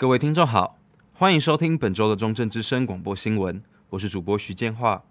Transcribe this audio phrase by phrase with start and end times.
[0.00, 0.78] 各位听众好，
[1.12, 3.60] 欢迎收听本周的中正之声广播新闻，
[3.90, 5.02] 我是主播徐建化。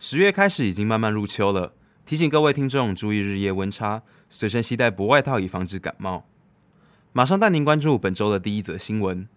[0.00, 1.74] 十月开始已经慢慢入秋了，
[2.04, 6.26] 提醒各位听众注意日夜温差，随身携带薄外套以防止感冒。
[7.12, 9.28] 马上带您关注本周的第一则新闻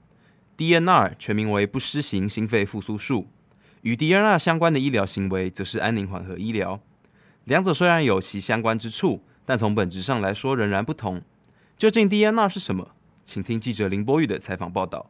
[0.57, 3.27] ：DNR 全名为不施行心肺复苏术，
[3.83, 6.81] 与 DNR 相关的医疗行为则是安宁缓和医疗。
[7.43, 11.21] 两者虽然有其相关之处，但从本质上来说仍然不同。
[11.77, 12.95] 究竟 DNR 是什么？
[13.29, 15.07] 请听记者林波宇的采访报道。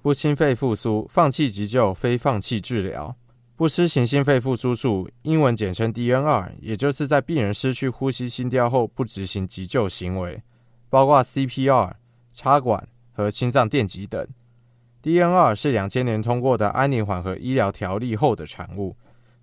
[0.00, 3.16] 不心肺复苏，放弃急救，非放弃治疗。
[3.56, 10.40] 不施行心肺复苏术，英文简称 DNR，也就是在病人失去呼吸心跳后不执行急救行为，
[10.88, 11.94] 包括 CPR、
[12.32, 14.24] 插管和心脏电极等。
[15.02, 18.96] DNR 是两千年通过的安宁缓和医疗条例后的产物。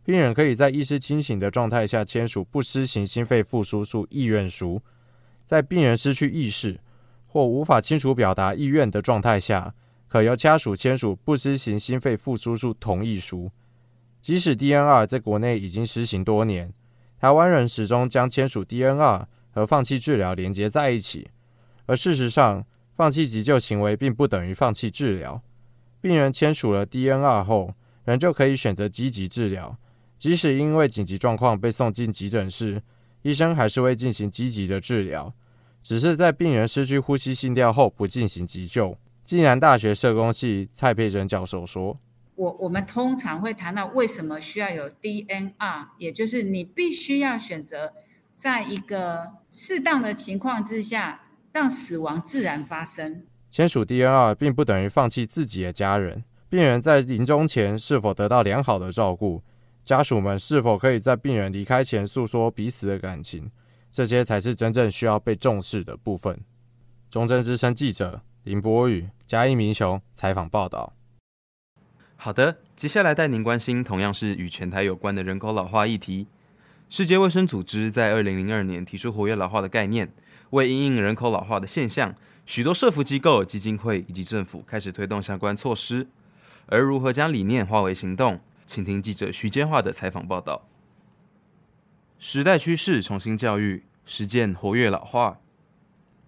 [0.06, 4.82] 病人可以在意识清醒的状态下签署不施行心肺复苏术意愿书，
[5.46, 6.80] 在病人失去意识，
[7.32, 9.74] 或无法清楚表达意愿的状态下，
[10.10, 13.50] 可由家属签署不施行心肺复苏术同意书。
[14.22, 16.74] 即使 DNR 在国内已经实行多年，
[17.18, 21.30] 台湾人始终将签署 DNR 和放弃治疗连接在一起。
[21.86, 25.42] 而事实上，放弃急救行为并不等于放弃治疗。
[26.02, 27.74] 病人签署了 DNR 后，
[28.04, 29.78] 仍旧可以选择积极治疗。
[30.20, 32.84] 即使因为紧急状况被送进急诊室，
[33.22, 35.34] 医生还是会进行积极的治疗。
[35.82, 38.98] 只是在病人失去呼吸心跳后不进行急救。
[39.24, 41.98] 暨南大学社工系蔡佩珍教授说
[42.36, 47.94] ：“我我们通常会谈到为什么需要有 DNR，也就是你必须要选择
[48.36, 53.24] 在一个适当的情况之下，让死亡自然发生。
[53.50, 56.24] 签署 DNR 并不等于放弃自己的家人。
[56.50, 59.42] 病人在临终前是否得到良好的照顾？
[59.86, 63.50] 家属们是否可以在病人离开前诉说彼此的感情？”
[63.92, 66.40] 这些才是真正需要被重视的部分。
[67.10, 70.94] 中正之声记者林博宇、嘉义民雄采访报道。
[72.16, 76.28] 好的，接下来带您关心同样是与全台有关的人口老化议题。
[76.90, 80.12] 世界卫生组织在二零零二年提出活跃老化的概念，
[80.52, 82.16] 为因应人口老化的现象，
[82.46, 86.08] 许多社福机构、基金会以及政府开始推动相关措施。
[86.68, 90.68] 而如何将理念化为行动，请听记者徐建华的采访报道。
[92.24, 95.40] 时代趋势，重新教育实践活跃老化。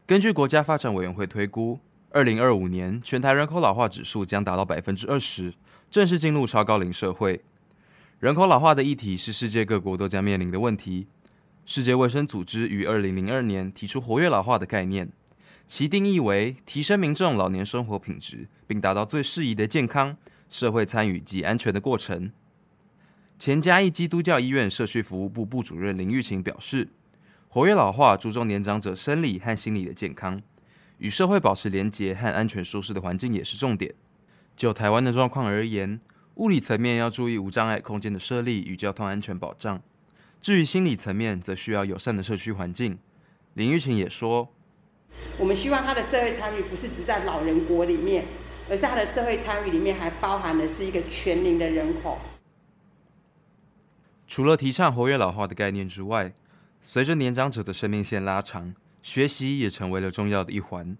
[0.07, 5.53] 根据国家发展委员会推估，二零二五年全台人口老化指数将达到百分之二十，
[5.91, 7.43] 正式进入超高龄社会。
[8.19, 11.05] 人口老化的议题是世界各国都将面临的问题。
[11.63, 15.11] 世界卫生组织于二零零二年提出活跃老化的概念，
[15.67, 20.17] 其定义为提升民众老年生活品质，并达到最适宜的健康、
[20.49, 22.31] 社会参与及安全的过程。
[23.45, 26.87] 前嘉义基督教医院社区服务部部主任林玉琴表示，
[27.49, 30.41] 活跃老化注重年长者生理和心理的健康，
[30.99, 33.93] 与社会保持连结和安全舒适的环境也是重点。
[34.55, 35.99] 就台湾的状况而言，
[36.35, 39.79] 物理层面要注意无障碍空间的设立与交通安全保障；
[40.41, 42.97] 至于心理层面，则需要友善的社区环境。
[43.55, 44.47] 林玉琴也说，
[45.37, 48.23] 我们希望他的社会参与不是只在老人国里面，
[48.69, 52.17] 而是他的社会参与里面还包含的是一个全龄的人口。
[54.35, 56.33] 除了提倡活跃老化的概念之外，
[56.81, 58.73] 随着年长者的生命线拉长，
[59.03, 60.97] 学习也成为了重要的一环。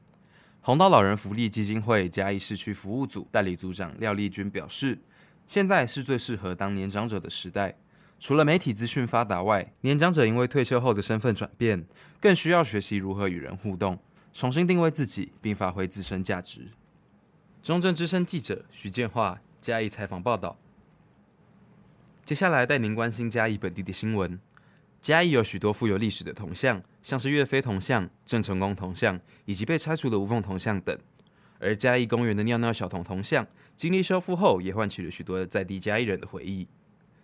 [0.62, 5.00] 红岛老人福利基金会嘉义市区服务组代理组长廖丽君表示
[5.48, 7.76] ：“现在是最适合当年长者的时代。
[8.20, 11.84] 除了媒体资讯发达外，年长者因为退休后的身份转变，
[12.22, 13.98] 更需要学习如何与人互动，
[14.32, 16.68] 重新定位自己，并发挥自身价值。”
[17.64, 20.56] 中正之声记者徐建化嘉义采访报道。
[22.34, 24.40] 接下来带您关心嘉义本地的新闻。
[25.04, 30.98] 嘉义有许多富有历史的铜像，像是岳飞铜像、郑成功铜像，以及被拆除的吴凤铜像等。
[31.60, 33.46] 而嘉义公园的尿尿小童铜像，
[33.78, 36.68] 经历修复后，也唤起了许多在地嘉义人的回忆。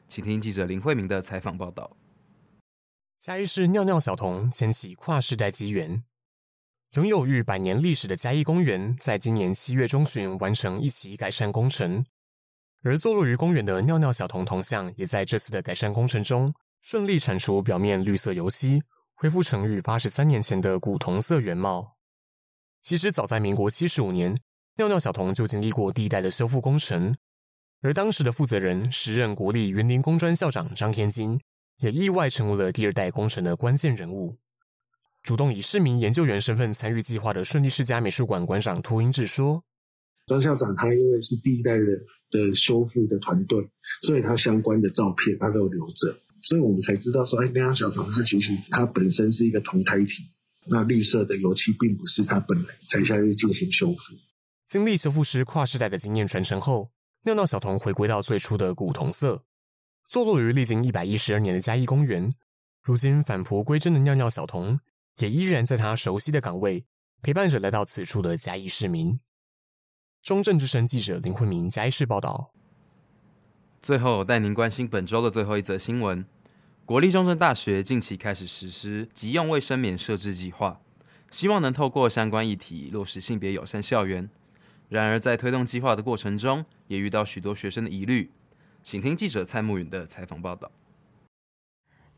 [0.08, 1.98] 请听记者林慧明的采访报道。
[3.20, 6.04] 嘉义市尿尿小童牵起跨世代机缘，
[6.94, 12.06] 拥有逾百年历史的嘉义公园，在今年七月中旬完成一期改善工程。
[12.82, 18.84] 而坐落于公园的尿尿小童铜像，也在这次的改善工程中顺利铲除表面绿色油漆，
[19.16, 21.92] 恢复成与八十三年前的古铜色原貌。
[22.82, 24.40] 其实早在民国七十五年，
[24.78, 27.18] 尿尿小童就经历过第一代的修复工程，
[27.82, 31.38] 而当时的负责人，时任国立园林工专校长张天金，
[31.80, 34.38] 也意外成为了第二代工程的关键人物。
[35.22, 39.66] 主动以市民研究员身份参与计划的顺利世家美术馆馆长涂英志说
[40.30, 41.84] ：“张校长他因为是第一代的。”
[42.32, 43.72] 的修复的团队，
[44.04, 50.12] 所以他相关的照片他都留着，所以我们才知道说，哎，那样小童它其实它本身是一个铜胎体，
[50.68, 53.98] 那绿色的油漆并不是它本来才下去进行修复。
[54.68, 56.92] 经历修复师跨世代的经验传承后，
[57.24, 59.42] 尿尿小童回归到最初的古铜色。
[60.08, 62.32] 坐落于历经一百一十二年的嘉义公园，
[62.84, 64.80] 如今返璞归真的尿尿小童，
[65.18, 66.86] 也依然在他熟悉的岗位
[67.24, 69.20] 陪伴着来到此处的嘉义市民。
[70.22, 72.52] 中正之声记者林慧明嘉义市报道。
[73.82, 76.26] 最后带您关心本周的最后一则新闻：
[76.86, 80.82] 国立中正大学近期开始实施急用卫生棉设置计划，
[81.32, 84.30] 希望能透过相关议题落实性别友善校园。
[84.90, 88.32] 然而，在推动计划的过程中，也遇到许多学生的疑虑。
[88.84, 90.72] 请听记者蔡慕云的采访报道。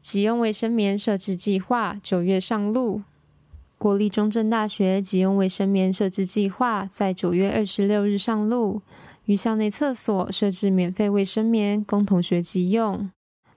[0.01, 3.03] 急用卫生棉设置计划九月上路，
[3.81, 8.83] 国立中正大学急用卫生棉设置计划在九月二十六日上路。
[9.25, 13.09] 于校内厕所设置免费卫生棉，供同学急用。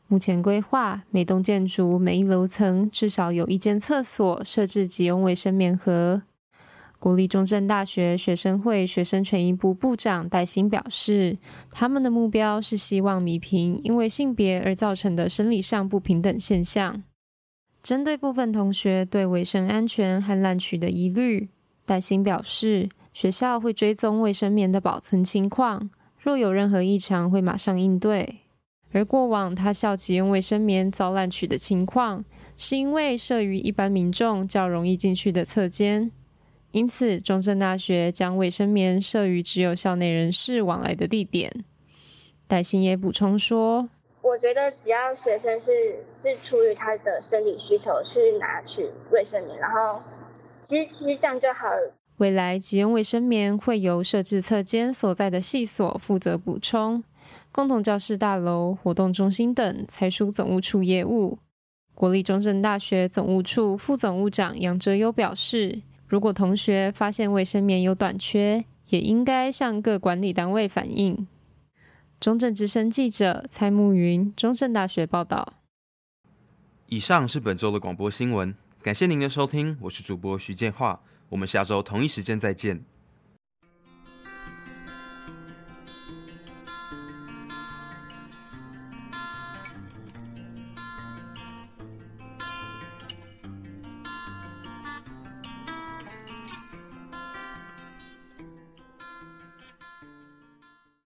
[0.08, 6.22] 目前规划每栋建筑每一楼层至少有一间厕所设置急用卫生棉盒。
[6.98, 11.36] 国立中正大学学生会学生权益部部长戴新表示，
[11.70, 17.02] 他们的目标是希望弭平因为性别而造成的生理上不平等现象。
[17.84, 21.50] 针对部分同学对卫生安全和滥取的疑虑，
[21.86, 22.88] 戴新表示。
[23.12, 25.88] 学校会追踪卫生棉的保存情况，
[26.18, 28.40] 若有任何异常，会马上应对。
[28.90, 32.24] 而过往他校即用卫生棉遭滥取的情况，
[32.56, 36.10] 是因为设于一般民众较容易进去的侧间，
[36.72, 41.64] 因此中正大学将卫生棉设于只有校内人士往来的地点。
[42.48, 43.88] 戴新也补充说
[44.24, 50.00] ：“我觉得只要学生是是出于他的生理需求去拿取卫生棉，然后
[50.62, 57.04] 其实其实这样就好了。”未来急用卫生棉会由设置侧间所在的系所负责补充，
[57.52, 61.36] 共同教室大楼、活动中心等才属总务处业务。
[61.94, 71.28] 国立中正大学总务处副总务长杨哲优表示，如果同学发现卫生棉有短缺，也应该向各管理单位反映。
[72.24, 75.60] 中正之声记者蔡慕云，中正大学报道。
[76.86, 81.02] 以上是本周的广播新闻，感谢您的收听，我是主播徐建化。
[81.28, 82.82] 我们下周同一时间再见。